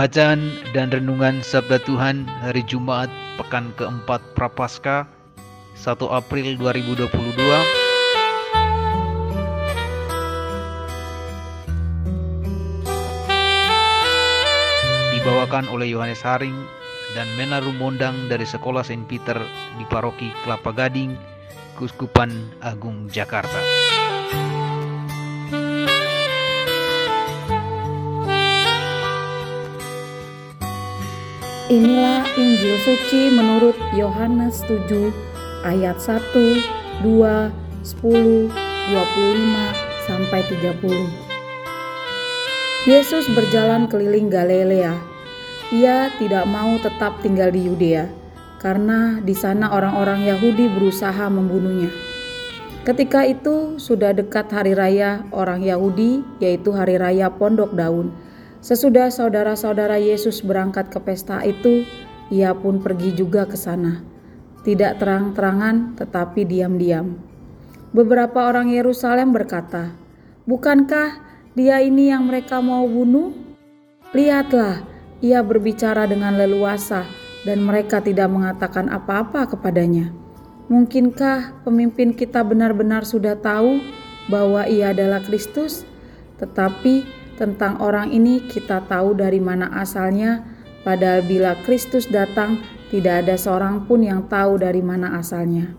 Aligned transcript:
Bacaan 0.00 0.56
dan 0.72 0.88
Renungan 0.88 1.44
Sabda 1.44 1.76
Tuhan 1.84 2.24
hari 2.40 2.64
Jumat 2.64 3.12
Pekan 3.36 3.68
keempat 3.76 4.24
Prapaskah 4.32 5.04
1 5.76 5.92
April 6.08 6.56
2022 6.56 7.04
Dibawakan 15.12 15.68
oleh 15.68 15.92
Yohanes 15.92 16.24
Haring 16.24 16.56
dan 17.12 17.28
Mena 17.36 17.60
Rumondang 17.60 18.32
dari 18.32 18.48
Sekolah 18.48 18.80
Saint 18.80 19.04
Peter 19.04 19.36
di 19.76 19.84
Paroki 19.84 20.32
Kelapa 20.48 20.72
Gading, 20.72 21.12
Kuskupan 21.76 22.32
Agung 22.64 23.04
Jakarta. 23.12 23.89
Inilah 31.70 32.26
Injil 32.34 32.82
suci 32.82 33.30
menurut 33.30 33.78
Yohanes 33.94 34.58
7 34.66 34.90
ayat 35.62 36.02
1, 36.02 36.18
2, 37.06 37.06
10, 37.06 38.50
25 38.50 38.50
sampai 40.02 40.40
30. 40.50 42.90
Yesus 42.90 43.30
berjalan 43.30 43.86
keliling 43.86 44.26
Galilea. 44.26 44.98
Ia 45.70 46.10
tidak 46.18 46.42
mau 46.50 46.74
tetap 46.82 47.22
tinggal 47.22 47.54
di 47.54 47.70
Yudea 47.70 48.10
karena 48.58 49.22
di 49.22 49.38
sana 49.38 49.70
orang-orang 49.70 50.26
Yahudi 50.26 50.66
berusaha 50.74 51.30
membunuhnya. 51.30 51.94
Ketika 52.82 53.22
itu 53.22 53.78
sudah 53.78 54.10
dekat 54.10 54.50
hari 54.50 54.74
raya 54.74 55.22
orang 55.30 55.62
Yahudi 55.62 56.26
yaitu 56.42 56.74
hari 56.74 56.98
raya 56.98 57.30
Pondok 57.30 57.78
Daun. 57.78 58.10
Sesudah 58.60 59.08
saudara-saudara 59.08 59.96
Yesus 59.96 60.44
berangkat 60.44 60.92
ke 60.92 61.00
pesta 61.00 61.40
itu, 61.48 61.88
ia 62.28 62.52
pun 62.52 62.84
pergi 62.84 63.16
juga 63.16 63.48
ke 63.48 63.56
sana. 63.56 64.04
Tidak 64.60 65.00
terang-terangan, 65.00 65.96
tetapi 65.96 66.44
diam-diam. 66.44 67.16
Beberapa 67.96 68.52
orang 68.52 68.68
Yerusalem 68.68 69.32
berkata, 69.32 69.96
"Bukankah 70.44 71.24
dia 71.56 71.80
ini 71.80 72.12
yang 72.12 72.28
mereka 72.28 72.60
mau 72.60 72.84
bunuh? 72.84 73.32
Lihatlah, 74.12 74.84
ia 75.24 75.40
berbicara 75.40 76.04
dengan 76.04 76.36
leluasa, 76.36 77.08
dan 77.48 77.64
mereka 77.64 78.04
tidak 78.04 78.28
mengatakan 78.28 78.92
apa-apa 78.92 79.56
kepadanya. 79.56 80.12
Mungkinkah 80.68 81.64
pemimpin 81.64 82.12
kita 82.12 82.44
benar-benar 82.44 83.08
sudah 83.08 83.40
tahu 83.40 83.80
bahwa 84.28 84.68
ia 84.68 84.92
adalah 84.92 85.24
Kristus, 85.24 85.88
tetapi..." 86.36 87.19
Tentang 87.40 87.80
orang 87.80 88.12
ini 88.12 88.44
kita 88.44 88.84
tahu 88.84 89.16
dari 89.16 89.40
mana 89.40 89.72
asalnya, 89.80 90.44
padahal 90.84 91.24
bila 91.24 91.56
Kristus 91.64 92.04
datang, 92.04 92.60
tidak 92.92 93.24
ada 93.24 93.40
seorang 93.40 93.88
pun 93.88 94.04
yang 94.04 94.28
tahu 94.28 94.60
dari 94.60 94.84
mana 94.84 95.16
asalnya. 95.16 95.72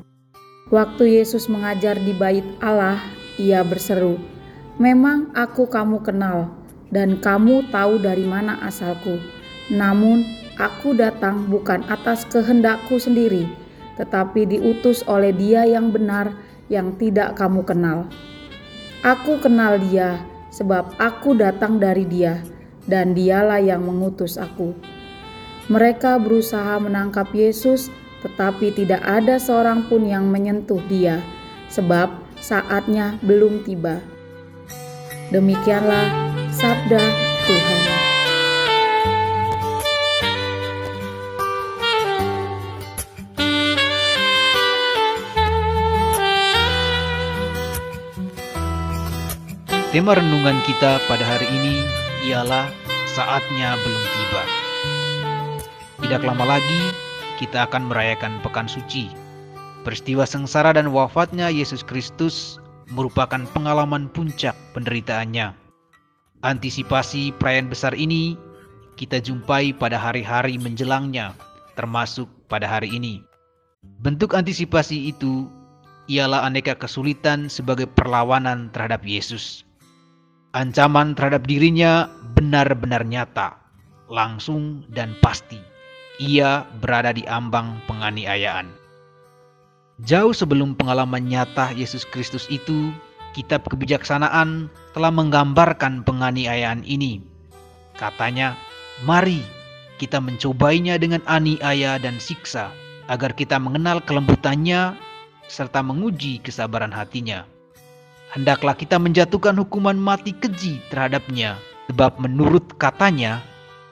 Waktu 0.73 1.21
Yesus 1.21 1.45
mengajar 1.53 2.01
di 2.01 2.17
bait 2.17 2.41
Allah, 2.65 2.97
ia 3.37 3.61
berseru, 3.61 4.17
"Memang 4.81 5.29
aku 5.37 5.69
kamu 5.69 6.01
kenal, 6.01 6.49
dan 6.89 7.21
kamu 7.21 7.69
tahu 7.69 8.01
dari 8.01 8.25
mana 8.25 8.57
asalku. 8.65 9.21
Namun 9.69 10.25
aku 10.57 10.97
datang 10.97 11.45
bukan 11.45 11.85
atas 11.93 12.25
kehendakku 12.25 12.97
sendiri, 12.97 13.45
tetapi 14.01 14.49
diutus 14.49 15.05
oleh 15.05 15.29
Dia 15.29 15.69
yang 15.69 15.93
benar, 15.93 16.33
yang 16.73 16.97
tidak 16.97 17.37
kamu 17.37 17.61
kenal. 17.61 18.09
Aku 19.05 19.37
kenal 19.37 19.77
Dia." 19.77 20.31
Sebab 20.51 20.99
aku 20.99 21.33
datang 21.39 21.79
dari 21.79 22.03
Dia, 22.03 22.43
dan 22.85 23.15
Dialah 23.15 23.63
yang 23.63 23.87
mengutus 23.87 24.35
aku. 24.35 24.75
Mereka 25.71 26.19
berusaha 26.19 26.77
menangkap 26.83 27.31
Yesus, 27.31 27.87
tetapi 28.21 28.75
tidak 28.75 29.01
ada 29.01 29.39
seorang 29.39 29.87
pun 29.87 30.03
yang 30.03 30.27
menyentuh 30.27 30.83
Dia, 30.91 31.23
sebab 31.71 32.11
saatnya 32.37 33.15
belum 33.23 33.63
tiba. 33.63 34.03
Demikianlah 35.31 36.11
sabda 36.51 36.99
Tuhan. 37.47 38.00
Tema 49.91 50.15
renungan 50.15 50.55
kita 50.63 51.03
pada 51.03 51.19
hari 51.19 51.51
ini 51.51 51.83
ialah 52.23 52.71
saatnya 53.11 53.75
belum 53.75 54.03
tiba. 54.07 54.43
Tidak 55.99 56.23
lama 56.23 56.47
lagi 56.47 56.95
kita 57.35 57.67
akan 57.67 57.91
merayakan 57.91 58.39
Pekan 58.39 58.71
Suci. 58.71 59.11
Peristiwa 59.83 60.23
sengsara 60.23 60.71
dan 60.71 60.95
wafatnya 60.95 61.51
Yesus 61.51 61.83
Kristus 61.83 62.55
merupakan 62.87 63.43
pengalaman 63.51 64.07
puncak 64.07 64.55
penderitaannya. 64.71 65.51
Antisipasi 66.47 67.35
perayaan 67.35 67.67
besar 67.67 67.91
ini 67.91 68.39
kita 68.95 69.19
jumpai 69.19 69.75
pada 69.75 69.99
hari-hari 69.99 70.55
menjelangnya, 70.55 71.35
termasuk 71.75 72.31
pada 72.47 72.63
hari 72.63 72.95
ini. 72.95 73.27
Bentuk 73.99 74.39
antisipasi 74.39 75.11
itu 75.11 75.51
ialah 76.07 76.47
aneka 76.47 76.79
kesulitan 76.79 77.51
sebagai 77.51 77.91
perlawanan 77.91 78.71
terhadap 78.71 79.03
Yesus. 79.03 79.67
Ancaman 80.51 81.15
terhadap 81.15 81.47
dirinya 81.47 82.11
benar-benar 82.35 83.07
nyata, 83.07 83.55
langsung 84.11 84.83
dan 84.91 85.15
pasti. 85.23 85.55
Ia 86.19 86.67
berada 86.83 87.15
di 87.15 87.23
ambang 87.23 87.79
penganiayaan. 87.87 88.67
Jauh 90.03 90.35
sebelum 90.35 90.75
pengalaman 90.75 91.23
nyata 91.23 91.71
Yesus 91.71 92.03
Kristus 92.03 92.51
itu, 92.51 92.91
kitab 93.31 93.63
kebijaksanaan 93.71 94.67
telah 94.91 95.07
menggambarkan 95.07 96.03
penganiayaan 96.03 96.83
ini. 96.83 97.23
Katanya, 97.95 98.59
mari 99.07 99.39
kita 100.03 100.19
mencobainya 100.19 100.99
dengan 100.99 101.23
aniaya 101.31 101.95
dan 101.95 102.19
siksa, 102.19 102.75
agar 103.07 103.31
kita 103.31 103.55
mengenal 103.55 104.03
kelembutannya 104.03 104.99
serta 105.47 105.79
menguji 105.79 106.43
kesabaran 106.43 106.91
hatinya 106.91 107.47
hendaklah 108.31 108.73
kita 108.73 108.95
menjatuhkan 108.95 109.59
hukuman 109.59 109.99
mati 109.99 110.31
keji 110.31 110.79
terhadapnya, 110.87 111.59
sebab 111.91 112.15
menurut 112.17 112.63
katanya, 112.79 113.43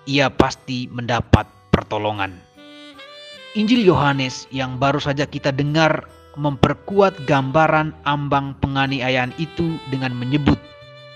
ia 0.08 0.32
pasti 0.32 0.88
mendapat 0.90 1.46
pertolongan. 1.76 2.40
Injil 3.54 3.84
Yohanes 3.84 4.48
yang 4.56 4.80
baru 4.80 5.02
saja 5.02 5.28
kita 5.28 5.52
dengar 5.52 6.08
memperkuat 6.40 7.28
gambaran 7.28 7.92
ambang 8.08 8.56
penganiayaan 8.64 9.36
itu 9.42 9.76
dengan 9.92 10.16
menyebut 10.16 10.56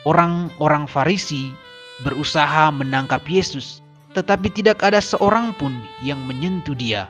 orang-orang 0.03 0.83
Farisi 0.83 1.56
berusaha 2.03 2.74
menangkap 2.74 3.24
Yesus, 3.24 3.80
tetapi 4.12 4.51
tidak 4.51 4.83
ada 4.83 5.00
seorang 5.00 5.56
pun 5.56 5.71
yang 6.03 6.19
menyentuh 6.27 6.75
dia, 6.75 7.07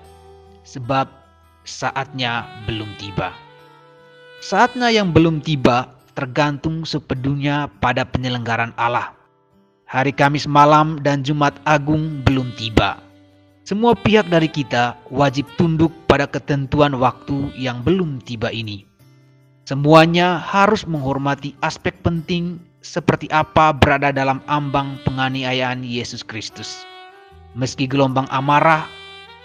sebab 0.62 1.10
saatnya 1.66 2.46
belum 2.70 2.92
tiba. 3.02 3.34
Saatnya 4.44 4.92
yang 4.92 5.16
belum 5.16 5.40
tiba 5.40 5.88
tergantung 6.14 6.86
sepeduhnya 6.86 7.70
pada 7.82 8.06
penyelenggaran 8.06 8.74
Allah. 8.78 9.14
Hari 9.90 10.14
Kamis 10.14 10.50
malam 10.50 10.98
dan 11.02 11.22
Jumat 11.22 11.54
Agung 11.70 12.26
belum 12.26 12.50
tiba. 12.58 12.98
Semua 13.64 13.94
pihak 13.94 14.28
dari 14.28 14.50
kita 14.50 14.98
wajib 15.14 15.46
tunduk 15.56 15.94
pada 16.10 16.26
ketentuan 16.26 16.98
waktu 16.98 17.54
yang 17.56 17.86
belum 17.86 18.20
tiba 18.26 18.50
ini. 18.50 18.84
Semuanya 19.64 20.36
harus 20.42 20.84
menghormati 20.84 21.56
aspek 21.64 21.96
penting 22.04 22.60
seperti 22.84 23.32
apa 23.32 23.72
berada 23.72 24.12
dalam 24.12 24.44
ambang 24.52 25.00
penganiayaan 25.08 25.88
Yesus 25.88 26.20
Kristus. 26.20 26.84
Meski 27.56 27.88
gelombang 27.88 28.28
amarah, 28.28 28.84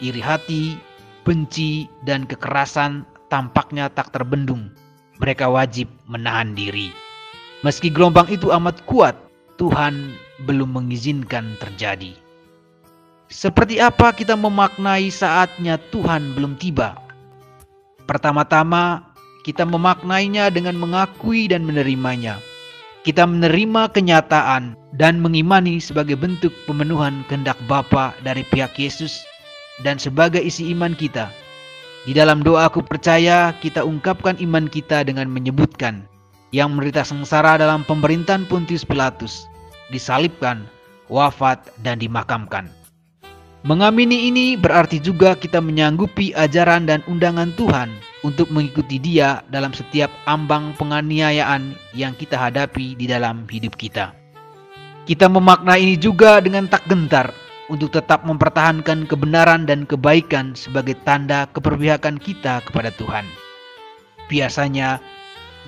iri 0.02 0.18
hati, 0.18 0.74
benci, 1.22 1.86
dan 2.02 2.26
kekerasan 2.26 3.06
tampaknya 3.30 3.86
tak 3.92 4.10
terbendung, 4.10 4.72
mereka 5.18 5.50
wajib 5.50 5.90
menahan 6.06 6.54
diri. 6.54 6.94
Meski 7.66 7.90
gelombang 7.90 8.30
itu 8.30 8.54
amat 8.54 8.78
kuat, 8.86 9.18
Tuhan 9.58 10.14
belum 10.46 10.78
mengizinkan 10.78 11.58
terjadi. 11.58 12.14
Seperti 13.28 13.82
apa 13.82 14.14
kita 14.14 14.38
memaknai 14.38 15.10
saatnya 15.12 15.76
Tuhan 15.92 16.32
belum 16.32 16.56
tiba? 16.56 16.96
Pertama-tama, 18.08 19.04
kita 19.44 19.68
memaknainya 19.68 20.48
dengan 20.48 20.78
mengakui 20.80 21.50
dan 21.50 21.66
menerimanya. 21.66 22.40
Kita 23.04 23.28
menerima 23.28 23.92
kenyataan 23.92 24.78
dan 24.96 25.20
mengimani 25.20 25.76
sebagai 25.76 26.16
bentuk 26.16 26.54
pemenuhan 26.64 27.20
kehendak 27.28 27.58
Bapa 27.68 28.16
dari 28.24 28.46
pihak 28.48 28.76
Yesus 28.80 29.20
dan 29.84 30.00
sebagai 30.00 30.40
isi 30.40 30.72
iman 30.72 30.96
kita. 30.96 31.28
Di 32.06 32.14
dalam 32.14 32.46
doa 32.46 32.70
aku 32.70 32.84
percaya 32.84 33.50
kita 33.58 33.82
ungkapkan 33.82 34.38
iman 34.38 34.70
kita 34.70 35.02
dengan 35.02 35.26
menyebutkan 35.26 36.06
yang 36.54 36.72
menderita 36.72 37.02
sengsara 37.02 37.58
dalam 37.58 37.82
pemerintahan 37.84 38.46
Pontius 38.46 38.86
Pilatus, 38.86 39.48
disalibkan, 39.90 40.64
wafat, 41.10 41.58
dan 41.82 41.98
dimakamkan. 41.98 42.70
Mengamini 43.66 44.30
ini 44.30 44.54
berarti 44.54 45.02
juga 45.02 45.34
kita 45.34 45.58
menyanggupi 45.58 46.30
ajaran 46.38 46.86
dan 46.86 47.02
undangan 47.10 47.50
Tuhan 47.58 47.90
untuk 48.22 48.48
mengikuti 48.54 49.02
Dia 49.02 49.42
dalam 49.50 49.74
setiap 49.74 50.08
ambang 50.30 50.72
penganiayaan 50.78 51.74
yang 51.92 52.14
kita 52.14 52.38
hadapi 52.38 52.94
di 52.94 53.10
dalam 53.10 53.44
hidup 53.50 53.74
kita. 53.74 54.14
Kita 55.10 55.26
memaknai 55.26 55.82
ini 55.82 55.96
juga 55.98 56.38
dengan 56.38 56.70
tak 56.70 56.86
gentar 56.86 57.34
untuk 57.68 57.92
tetap 57.92 58.24
mempertahankan 58.24 59.04
kebenaran 59.04 59.68
dan 59.68 59.84
kebaikan 59.84 60.56
sebagai 60.56 60.96
tanda 61.04 61.48
keperpihakan 61.52 62.16
kita 62.16 62.64
kepada 62.64 62.92
Tuhan. 62.96 63.28
Biasanya, 64.28 65.00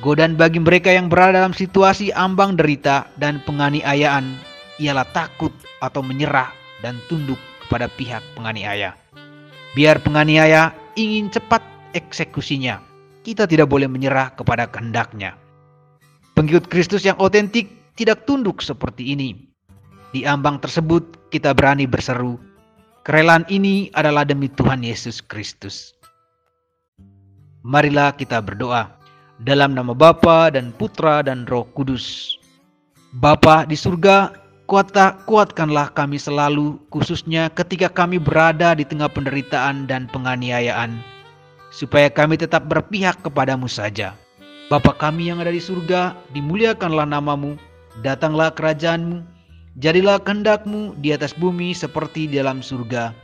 Godaan 0.00 0.32
bagi 0.32 0.56
mereka 0.56 0.88
yang 0.88 1.12
berada 1.12 1.44
dalam 1.44 1.52
situasi 1.52 2.08
ambang 2.16 2.56
derita 2.56 3.04
dan 3.20 3.44
penganiayaan 3.44 4.32
ialah 4.80 5.04
takut 5.12 5.52
atau 5.84 6.00
menyerah 6.00 6.48
dan 6.80 6.96
tunduk 7.12 7.36
kepada 7.68 7.84
pihak 8.00 8.24
penganiaya. 8.32 8.96
Biar 9.76 10.00
penganiaya 10.00 10.72
ingin 10.96 11.28
cepat 11.28 11.60
eksekusinya, 11.92 12.80
kita 13.28 13.44
tidak 13.44 13.68
boleh 13.68 13.92
menyerah 13.92 14.32
kepada 14.32 14.64
kehendaknya. 14.72 15.36
Pengikut 16.32 16.72
Kristus 16.72 17.04
yang 17.04 17.20
otentik 17.20 17.68
tidak 17.92 18.24
tunduk 18.24 18.64
seperti 18.64 19.12
ini. 19.12 19.36
Di 20.16 20.24
ambang 20.24 20.64
tersebut 20.64 21.19
kita 21.30 21.54
berani 21.54 21.86
berseru, 21.86 22.36
kerelaan 23.06 23.46
ini 23.46 23.88
adalah 23.94 24.26
demi 24.26 24.50
Tuhan 24.50 24.82
Yesus 24.82 25.22
Kristus. 25.22 25.94
Marilah 27.62 28.12
kita 28.18 28.42
berdoa. 28.42 28.98
Dalam 29.40 29.72
nama 29.72 29.96
Bapa 29.96 30.52
dan 30.52 30.68
Putra 30.76 31.24
dan 31.24 31.48
Roh 31.48 31.64
Kudus. 31.72 32.36
Bapa 33.16 33.64
di 33.64 33.72
surga, 33.72 34.36
kuata, 34.68 35.16
kuatkanlah 35.24 35.96
kami 35.96 36.20
selalu, 36.20 36.76
khususnya 36.92 37.48
ketika 37.48 37.88
kami 37.88 38.20
berada 38.20 38.76
di 38.76 38.84
tengah 38.84 39.08
penderitaan 39.08 39.88
dan 39.88 40.06
penganiayaan, 40.12 41.00
supaya 41.72 42.12
kami 42.12 42.36
tetap 42.36 42.68
berpihak 42.68 43.16
kepadamu 43.24 43.64
saja. 43.64 44.12
Bapa 44.68 44.92
kami 44.94 45.32
yang 45.32 45.40
ada 45.40 45.50
di 45.50 45.58
surga, 45.58 46.14
dimuliakanlah 46.36 47.08
namamu, 47.08 47.56
datanglah 48.04 48.52
kerajaanmu, 48.52 49.24
jadilah 49.78 50.18
kehendakmu 50.18 50.98
di 50.98 51.14
atas 51.14 51.36
bumi 51.36 51.70
seperti 51.76 52.26
di 52.26 52.42
dalam 52.42 52.64
surga. 52.64 53.14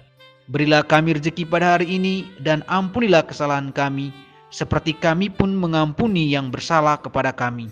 Berilah 0.47 0.87
kami 0.87 1.19
rezeki 1.19 1.43
pada 1.51 1.75
hari 1.75 1.99
ini, 1.99 2.31
dan 2.39 2.63
ampunilah 2.71 3.27
kesalahan 3.27 3.75
kami, 3.75 4.15
seperti 4.55 4.95
kami 4.95 5.27
pun 5.27 5.51
mengampuni 5.51 6.31
yang 6.31 6.55
bersalah 6.55 7.03
kepada 7.03 7.35
kami. 7.35 7.67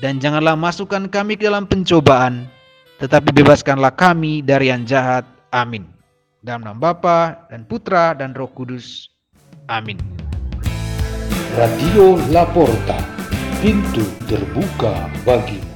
Dan 0.00 0.16
janganlah 0.16 0.56
masukkan 0.56 1.04
kami 1.10 1.36
ke 1.36 1.44
dalam 1.44 1.68
pencobaan, 1.68 2.48
tetapi 2.96 3.28
bebaskanlah 3.34 3.92
kami 3.92 4.40
dari 4.40 4.72
yang 4.72 4.88
jahat. 4.88 5.28
Amin. 5.52 5.84
Dalam 6.40 6.64
nama 6.64 6.78
Bapa 6.78 7.50
dan 7.52 7.68
Putra 7.68 8.16
dan 8.16 8.32
Roh 8.32 8.48
Kudus. 8.56 9.12
Amin. 9.68 10.00
Radio 11.58 12.16
Laporta, 12.32 12.96
pintu 13.60 14.06
terbuka 14.30 15.10
bagimu. 15.26 15.67